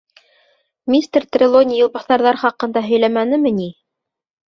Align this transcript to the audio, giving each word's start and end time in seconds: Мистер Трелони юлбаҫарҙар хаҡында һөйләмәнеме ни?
Мистер 0.93 1.27
Трелони 1.37 1.79
юлбаҫарҙар 1.83 2.43
хаҡында 2.47 2.87
һөйләмәнеме 2.91 3.57
ни? 3.63 3.73